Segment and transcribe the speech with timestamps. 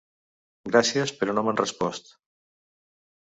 [0.69, 2.09] Gràcies, però no m'han respost.